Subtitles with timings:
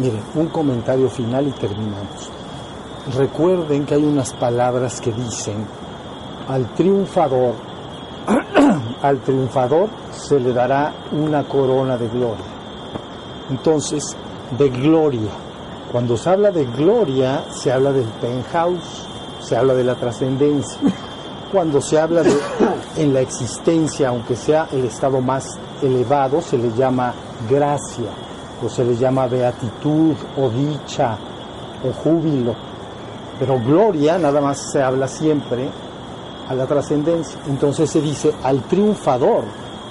[0.00, 2.30] Miren, un comentario final y terminamos.
[3.18, 5.66] Recuerden que hay unas palabras que dicen,
[6.48, 7.52] al triunfador,
[9.02, 12.46] al triunfador se le dará una corona de gloria.
[13.50, 14.16] Entonces,
[14.56, 15.32] de gloria.
[15.92, 19.06] Cuando se habla de gloria, se habla del penthouse,
[19.42, 20.78] se habla de la trascendencia.
[21.52, 22.32] Cuando se habla de
[22.96, 25.44] en la existencia, aunque sea el estado más
[25.82, 27.12] elevado, se le llama
[27.50, 28.08] gracia,
[28.68, 31.16] se le llama beatitud, o dicha,
[31.88, 32.54] o júbilo.
[33.38, 35.68] Pero gloria nada más se habla siempre
[36.48, 37.38] a la trascendencia.
[37.48, 39.44] Entonces se dice, al triunfador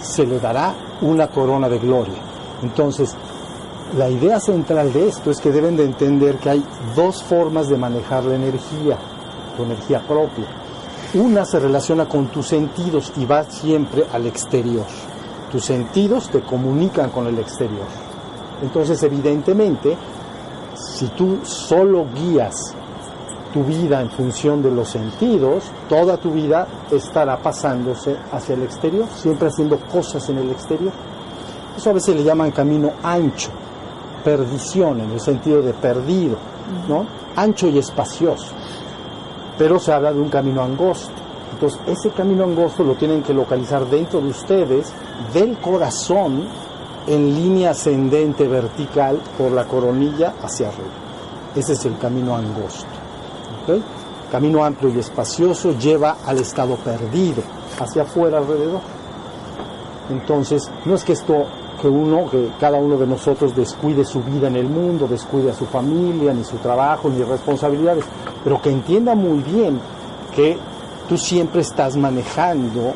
[0.00, 2.18] se le dará una corona de gloria.
[2.62, 3.14] Entonces,
[3.96, 7.76] la idea central de esto es que deben de entender que hay dos formas de
[7.76, 8.96] manejar la energía,
[9.56, 10.46] tu energía propia.
[11.14, 14.86] Una se relaciona con tus sentidos y va siempre al exterior.
[15.52, 18.05] Tus sentidos te comunican con el exterior.
[18.62, 19.96] Entonces, evidentemente,
[20.74, 22.74] si tú solo guías
[23.52, 29.06] tu vida en función de los sentidos, toda tu vida estará pasándose hacia el exterior,
[29.14, 30.92] siempre haciendo cosas en el exterior.
[31.76, 33.50] Eso a veces le llaman camino ancho,
[34.24, 36.36] perdición en el sentido de perdido,
[36.88, 37.06] ¿no?
[37.36, 38.52] Ancho y espacioso.
[39.58, 41.14] Pero se habla de un camino angosto.
[41.52, 44.92] Entonces, ese camino angosto lo tienen que localizar dentro de ustedes,
[45.32, 46.44] del corazón,
[47.06, 50.90] en línea ascendente vertical por la coronilla hacia arriba.
[51.54, 52.86] Ese es el camino angosto.
[54.30, 57.42] Camino amplio y espacioso lleva al estado perdido,
[57.78, 58.80] hacia afuera alrededor.
[60.10, 61.46] Entonces, no es que esto,
[61.80, 65.54] que uno, que cada uno de nosotros descuide su vida en el mundo, descuide a
[65.54, 68.04] su familia, ni su trabajo, ni responsabilidades,
[68.44, 69.80] pero que entienda muy bien
[70.34, 70.58] que
[71.08, 72.92] tú siempre estás manejando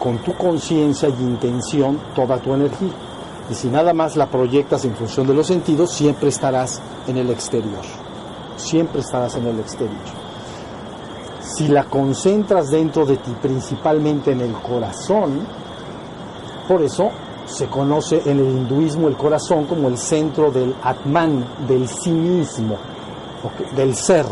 [0.00, 2.90] con tu conciencia y intención toda tu energía.
[3.50, 7.30] Y si nada más la proyectas en función de los sentidos, siempre estarás en el
[7.30, 7.82] exterior.
[8.56, 9.98] Siempre estarás en el exterior.
[11.42, 15.46] Si la concentras dentro de ti, principalmente en el corazón,
[16.66, 17.10] por eso
[17.44, 22.78] se conoce en el hinduismo el corazón como el centro del Atman, del sí mismo,
[23.76, 24.24] del ser.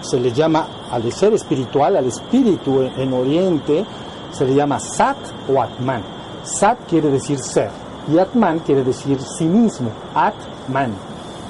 [0.00, 3.84] Se le llama al ser espiritual, al espíritu en, en Oriente,
[4.32, 5.16] se le llama Sat
[5.48, 6.02] o Atman.
[6.42, 7.70] Sat quiere decir ser
[8.12, 9.90] y Atman quiere decir sí mismo.
[10.14, 10.92] Atman,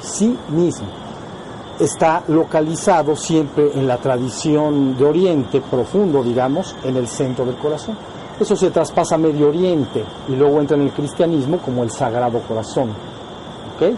[0.00, 0.86] sí mismo.
[1.80, 7.96] Está localizado siempre en la tradición de Oriente, profundo, digamos, en el centro del corazón.
[8.38, 12.40] Eso se traspasa a Medio Oriente y luego entra en el cristianismo como el Sagrado
[12.40, 12.90] Corazón.
[12.90, 13.96] ¿ok?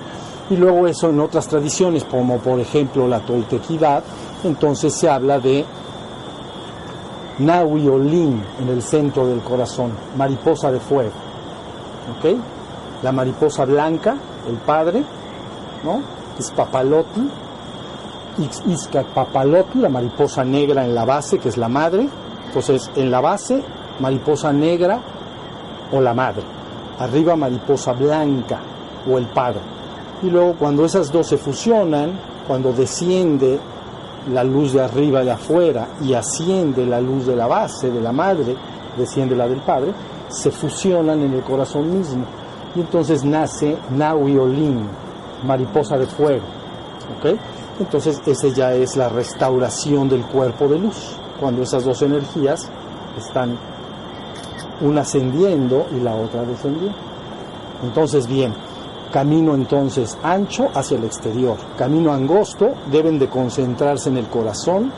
[0.51, 4.05] Y luego eso en otras tradiciones, como por ejemplo la toltequidad,
[4.45, 5.65] entonces se habla de
[7.39, 11.13] Nahui Olin en el centro del corazón, mariposa de fuego.
[12.17, 12.37] ¿Ok?
[13.03, 14.17] La mariposa blanca,
[14.49, 15.03] el padre,
[15.83, 16.01] ¿no?
[16.39, 17.21] Es papalotl.
[18.67, 22.09] Isca papalotl, la mariposa negra en la base, que es la madre.
[22.47, 23.63] Entonces, en la base,
[23.99, 25.01] mariposa negra
[25.93, 26.43] o la madre.
[27.01, 28.61] Arriba, mariposa blanca
[29.11, 29.61] o el padre.
[30.23, 32.13] Y luego, cuando esas dos se fusionan,
[32.47, 33.59] cuando desciende
[34.33, 38.13] la luz de arriba de afuera y asciende la luz de la base de la
[38.13, 38.57] madre,
[38.97, 39.93] desciende la del padre,
[40.29, 42.25] se fusionan en el corazón mismo.
[42.75, 44.89] Y entonces nace Naui Olin,
[45.45, 46.45] mariposa de fuego.
[47.19, 47.39] ¿ok?
[47.81, 52.71] Entonces esa ya es la restauración del cuerpo de luz, cuando esas dos energías
[53.17, 53.59] están
[54.81, 56.97] una ascendiendo y la otra descendiendo.
[57.83, 58.55] Entonces bien,
[59.15, 64.91] camino entonces ancho hacia el exterior, camino angosto, deben de concentrarse en el corazón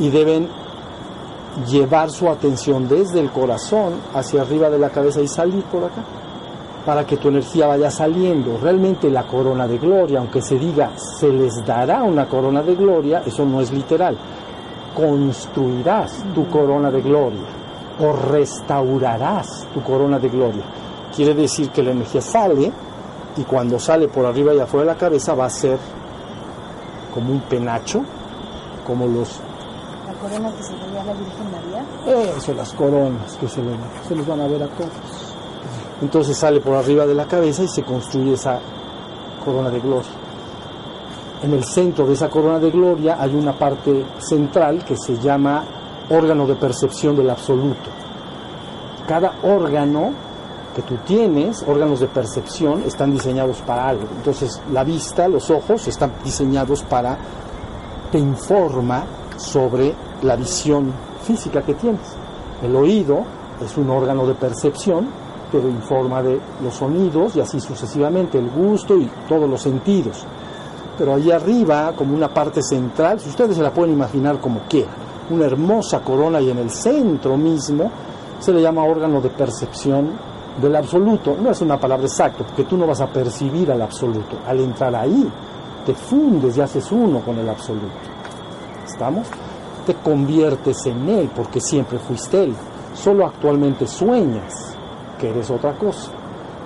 [0.00, 0.48] y deben
[1.70, 6.02] llevar su atención desde el corazón hacia arriba de la cabeza y salir por acá,
[6.84, 8.58] para que tu energía vaya saliendo.
[8.60, 13.22] Realmente la corona de gloria, aunque se diga se les dará una corona de gloria,
[13.24, 14.18] eso no es literal.
[14.96, 17.46] Construirás tu corona de gloria
[18.00, 20.64] o restaurarás tu corona de gloria.
[21.14, 22.72] Quiere decir que la energía sale
[23.36, 25.78] y cuando sale por arriba y afuera de la cabeza va a ser
[27.12, 28.02] como un penacho,
[28.86, 29.40] como los
[30.06, 32.32] La corona que se veía a la Virgen María.
[32.36, 35.34] eso, las coronas que se, ven, se les van a ver a todos.
[36.02, 38.58] Entonces sale por arriba de la cabeza y se construye esa
[39.44, 40.10] corona de gloria.
[41.42, 45.64] En el centro de esa corona de gloria hay una parte central que se llama
[46.10, 47.90] órgano de percepción del absoluto.
[49.06, 50.12] Cada órgano
[50.74, 54.04] que tú tienes, órganos de percepción, están diseñados para algo.
[54.16, 57.16] Entonces la vista, los ojos están diseñados para,
[58.10, 59.04] te informa
[59.36, 60.92] sobre la visión
[61.22, 62.14] física que tienes.
[62.62, 63.20] El oído
[63.64, 65.24] es un órgano de percepción
[65.54, 70.24] pero en forma de los sonidos y así sucesivamente, el gusto y todos los sentidos.
[70.98, 74.94] Pero ahí arriba, como una parte central, si ustedes se la pueden imaginar como quieran,
[75.30, 77.88] una hermosa corona y en el centro mismo
[78.40, 80.10] se le llama órgano de percepción
[80.60, 81.36] del absoluto.
[81.40, 84.36] No es una palabra exacta, porque tú no vas a percibir al absoluto.
[84.46, 85.30] Al entrar ahí,
[85.84, 87.86] te fundes y haces uno con el absoluto.
[88.86, 89.26] ¿Estamos?
[89.86, 92.54] Te conviertes en él, porque siempre fuiste él.
[92.94, 94.76] Solo actualmente sueñas
[95.18, 96.10] que eres otra cosa,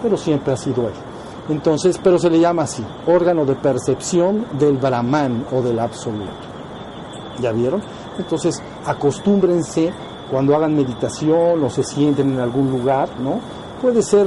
[0.02, 0.94] pero siempre has sido él.
[1.48, 6.30] Entonces, pero se le llama así, órgano de percepción del Brahman o del absoluto.
[7.40, 7.82] ¿Ya vieron?
[8.18, 9.92] Entonces, acostúmbrense
[10.30, 13.40] cuando hagan meditación o se sienten en algún lugar, ¿no?
[13.80, 14.26] Puede ser,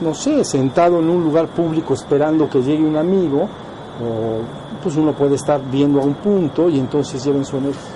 [0.00, 5.12] no sé, sentado en un lugar público esperando que llegue un amigo, o pues uno
[5.12, 7.90] puede estar viendo a un punto y entonces lleven su energía.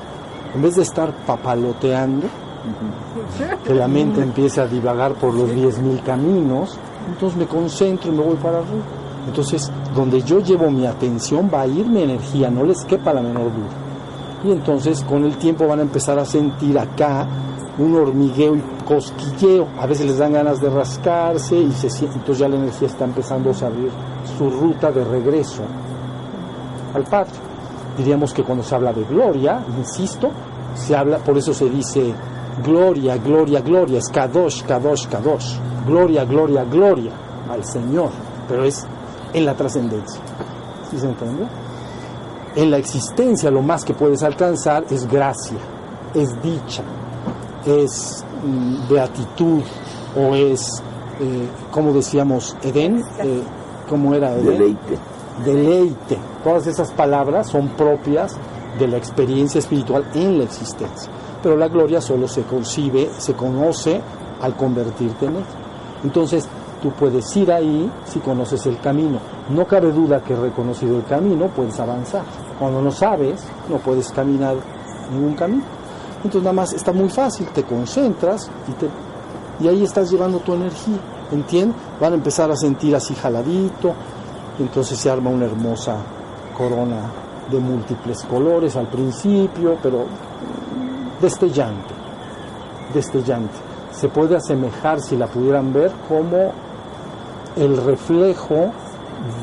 [0.55, 2.27] En vez de estar papaloteando,
[3.65, 8.23] que la mente empiece a divagar por los 10.000 caminos, entonces me concentro y me
[8.23, 8.83] voy para arriba.
[9.27, 13.23] Entonces, donde yo llevo mi atención va a ir mi energía, no les quepa la
[13.23, 13.71] menor duda.
[14.45, 17.27] Y entonces con el tiempo van a empezar a sentir acá
[17.79, 18.63] un hormigueo y
[18.95, 19.69] cosquilleo.
[19.79, 23.51] A veces les dan ganas de rascarse y se, entonces ya la energía está empezando
[23.51, 23.91] a abrir
[24.37, 25.63] su ruta de regreso
[26.95, 27.33] al Padre.
[27.97, 30.31] Diríamos que cuando se habla de gloria, insisto,
[30.75, 32.13] se habla, por eso se dice
[32.63, 35.57] gloria, gloria, gloria, es kadosh, kadosh, kadosh,
[35.87, 37.13] gloria, gloria, gloria
[37.51, 38.11] al Señor,
[38.49, 38.87] pero es
[39.33, 40.21] en la trascendencia.
[40.91, 41.47] ¿Sí se entiende?
[42.57, 45.59] En la existencia lo más que puedes alcanzar es gracia,
[46.15, 46.83] es dicha,
[47.65, 48.25] es
[48.89, 49.63] beatitud
[50.17, 50.83] o es,
[51.21, 53.43] eh, como decíamos, Edén, eh,
[53.89, 54.47] ¿cómo era Edén?
[54.47, 54.99] Deleite.
[55.45, 56.19] Deleite.
[56.45, 58.37] Todas esas palabras son propias
[58.79, 61.11] de la experiencia espiritual en la existencia.
[61.43, 64.01] Pero la gloria solo se concibe, se conoce
[64.41, 65.45] al convertirte en él.
[66.05, 66.49] Entonces,
[66.83, 69.19] tú puedes ir ahí si conoces el camino.
[69.49, 72.23] No cabe duda que reconocido el camino puedes avanzar.
[72.59, 74.57] Cuando no sabes, no puedes caminar
[75.13, 75.65] ningún camino.
[76.25, 78.89] Entonces nada más está muy fácil, te concentras y, te,
[79.61, 80.99] y ahí estás llevando tu energía.
[81.31, 81.77] ¿Entiendes?
[82.01, 83.95] Van a empezar a sentir así jaladito,
[84.59, 85.97] entonces se arma una hermosa
[86.57, 87.11] corona
[87.51, 90.07] de múltiples colores al principio, pero
[91.21, 91.95] destellante,
[92.93, 93.55] destellante.
[93.93, 96.53] Se puede asemejar, si la pudieran ver, como
[97.57, 98.73] el reflejo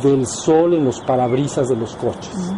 [0.04, 2.54] del sol en los parabrisas de los coches.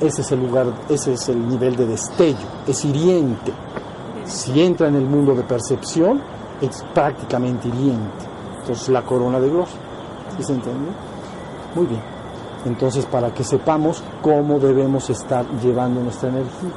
[0.00, 3.52] Ese es el lugar, ese es el nivel de destello, es hiriente.
[4.24, 6.22] Si entra en el mundo de percepción,
[6.60, 8.24] es prácticamente hiriente.
[8.60, 9.74] Entonces la corona de gloria.
[10.36, 10.90] ¿Sí se entiende?
[11.74, 12.00] Muy bien.
[12.64, 16.70] Entonces, para que sepamos cómo debemos estar llevando nuestra energía.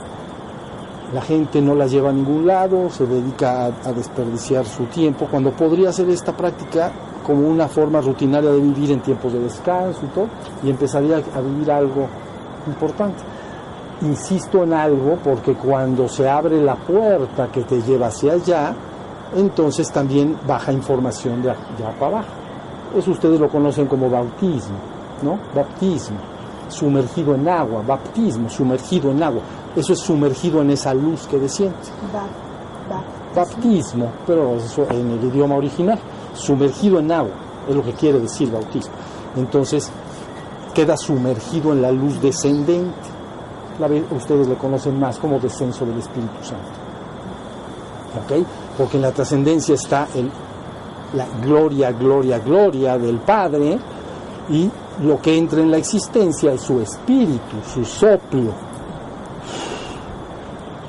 [1.13, 5.51] La gente no la lleva a ningún lado, se dedica a, desperdiciar su tiempo, cuando
[5.51, 6.91] podría hacer esta práctica
[7.23, 10.27] como una forma rutinaria de vivir en tiempos de descanso y todo,
[10.63, 12.07] y empezaría a vivir algo
[12.67, 13.23] importante.
[14.01, 18.73] Insisto en algo porque cuando se abre la puerta que te lleva hacia allá,
[19.35, 22.29] entonces también baja información de allá para abajo.
[22.95, 24.75] Eso ustedes lo conocen como bautismo,
[25.23, 25.39] ¿no?
[25.55, 26.17] Bautismo,
[26.69, 29.41] sumergido en agua, bautismo, sumergido en agua.
[29.75, 31.77] Eso es sumergido en esa luz que desciende.
[33.35, 35.97] Baptismo, pero eso en el idioma original,
[36.35, 37.33] sumergido en agua,
[37.67, 38.93] es lo que quiere decir bautismo.
[39.35, 39.91] Entonces,
[40.73, 43.09] queda sumergido en la luz descendente.
[43.79, 46.83] La, ustedes le conocen más como descenso del Espíritu Santo.
[48.77, 50.29] Porque en la trascendencia está el,
[51.13, 53.77] la gloria, gloria, gloria del Padre
[54.49, 54.69] y
[55.01, 58.51] lo que entra en la existencia es su espíritu, su soplo.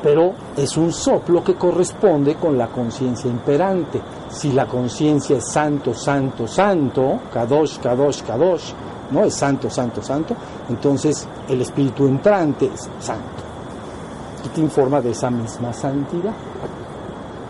[0.03, 4.01] Pero es un soplo que corresponde con la conciencia imperante.
[4.29, 8.73] Si la conciencia es santo, santo, santo, kadosh, kadosh, kadosh,
[9.11, 9.25] ¿no?
[9.25, 10.35] Es santo, santo, santo,
[10.69, 13.43] entonces el espíritu entrante es santo.
[14.45, 16.35] Y te informa de esa misma santidad.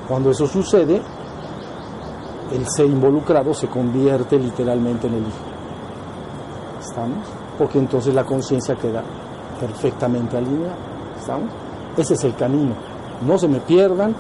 [0.09, 1.01] Cuando eso sucede,
[2.53, 5.55] el ser involucrado se convierte literalmente en el Hijo.
[6.81, 7.27] ¿Estamos?
[7.59, 9.03] Porque entonces la conciencia queda
[9.59, 10.77] perfectamente alineada.
[11.19, 11.51] ¿Estamos?
[11.97, 12.75] Ese es el camino.
[13.27, 14.15] No se me pierdan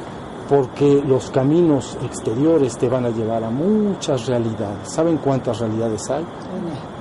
[0.48, 4.92] porque los caminos exteriores te van a llevar a muchas realidades.
[4.92, 6.24] ¿Saben cuántas realidades hay?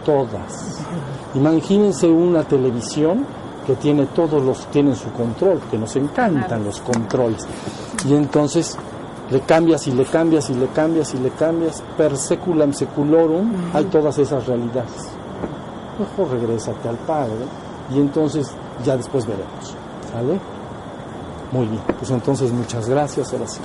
[0.03, 0.81] Todas.
[1.35, 3.25] Imagínense una televisión
[3.65, 7.45] que tiene todos los, tienen su control, que nos encantan los controles.
[8.05, 8.77] Y entonces
[9.29, 13.85] le cambias y le cambias y le cambias y le cambias, per seculam seculorum, hay
[13.85, 15.09] todas esas realidades.
[15.97, 17.45] Mejor regrésate al Padre
[17.93, 18.51] y entonces
[18.83, 19.75] ya después veremos.
[20.11, 20.39] ¿Sale?
[21.51, 23.61] Muy bien, pues entonces muchas gracias, ahora sí.